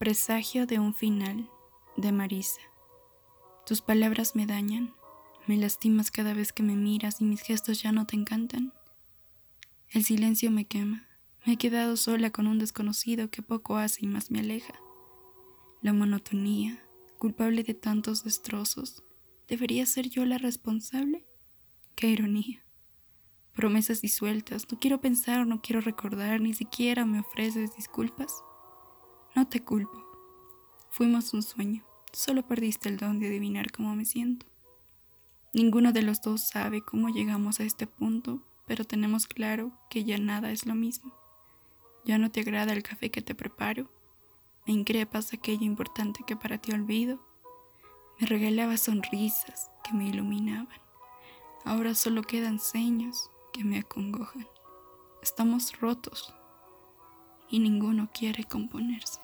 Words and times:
Presagio 0.00 0.64
de 0.64 0.78
un 0.78 0.94
final 0.94 1.50
de 1.98 2.10
Marisa. 2.10 2.62
Tus 3.66 3.82
palabras 3.82 4.34
me 4.34 4.46
dañan, 4.46 4.94
me 5.46 5.58
lastimas 5.58 6.10
cada 6.10 6.32
vez 6.32 6.54
que 6.54 6.62
me 6.62 6.74
miras 6.74 7.20
y 7.20 7.24
mis 7.24 7.42
gestos 7.42 7.82
ya 7.82 7.92
no 7.92 8.06
te 8.06 8.16
encantan. 8.16 8.72
El 9.90 10.02
silencio 10.02 10.50
me 10.50 10.64
quema, 10.64 11.06
me 11.44 11.52
he 11.52 11.56
quedado 11.58 11.98
sola 11.98 12.30
con 12.30 12.46
un 12.46 12.58
desconocido 12.58 13.30
que 13.30 13.42
poco 13.42 13.76
hace 13.76 14.06
y 14.06 14.08
más 14.08 14.30
me 14.30 14.38
aleja. 14.40 14.72
La 15.82 15.92
monotonía, 15.92 16.82
culpable 17.18 17.62
de 17.62 17.74
tantos 17.74 18.24
destrozos, 18.24 19.02
¿debería 19.48 19.84
ser 19.84 20.08
yo 20.08 20.24
la 20.24 20.38
responsable? 20.38 21.26
Qué 21.94 22.08
ironía. 22.08 22.64
Promesas 23.52 24.00
disueltas, 24.00 24.66
no 24.72 24.80
quiero 24.80 25.02
pensar, 25.02 25.46
no 25.46 25.60
quiero 25.60 25.82
recordar, 25.82 26.40
ni 26.40 26.54
siquiera 26.54 27.04
me 27.04 27.20
ofreces 27.20 27.76
disculpas. 27.76 28.42
No 29.36 29.46
te 29.46 29.62
culpo. 29.62 30.04
Fuimos 30.90 31.32
un 31.34 31.42
sueño. 31.44 31.84
Solo 32.12 32.46
perdiste 32.46 32.88
el 32.88 32.96
don 32.96 33.20
de 33.20 33.28
adivinar 33.28 33.70
cómo 33.70 33.94
me 33.94 34.04
siento. 34.04 34.46
Ninguno 35.52 35.92
de 35.92 36.02
los 36.02 36.20
dos 36.20 36.48
sabe 36.48 36.82
cómo 36.82 37.10
llegamos 37.10 37.60
a 37.60 37.62
este 37.62 37.86
punto, 37.86 38.42
pero 38.66 38.84
tenemos 38.84 39.28
claro 39.28 39.70
que 39.88 40.02
ya 40.02 40.18
nada 40.18 40.50
es 40.50 40.66
lo 40.66 40.74
mismo. 40.74 41.14
Ya 42.04 42.18
no 42.18 42.32
te 42.32 42.40
agrada 42.40 42.72
el 42.72 42.82
café 42.82 43.12
que 43.12 43.22
te 43.22 43.36
preparo. 43.36 43.88
Me 44.66 44.72
increpas 44.72 45.32
aquello 45.32 45.64
importante 45.64 46.24
que 46.26 46.34
para 46.34 46.58
ti 46.58 46.72
olvido. 46.72 47.24
Me 48.18 48.26
regalabas 48.26 48.80
sonrisas 48.80 49.70
que 49.84 49.94
me 49.94 50.08
iluminaban. 50.08 50.80
Ahora 51.64 51.94
solo 51.94 52.22
quedan 52.22 52.58
señas 52.58 53.30
que 53.52 53.62
me 53.62 53.78
acongojan. 53.78 54.48
Estamos 55.22 55.78
rotos 55.80 56.34
y 57.50 57.58
ninguno 57.58 58.08
quiere 58.12 58.44
componerse. 58.44 59.20